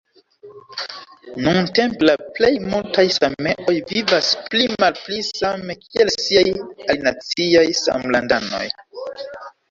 Nuntempe 1.47 2.05
la 2.09 2.13
plej 2.37 2.49
multaj 2.71 3.03
sameoj 3.17 3.75
vivas 3.91 4.29
pli-malpli 4.55 5.19
same 5.27 5.75
kiel 5.83 6.09
siaj 6.15 6.43
alinaciaj 6.95 7.67
samlandanoj. 7.81 8.63